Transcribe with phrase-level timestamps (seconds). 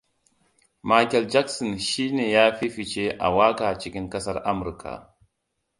[0.83, 5.17] Makel Jakson shine ya fi fice a waƙa cikin ƙasar Amurka.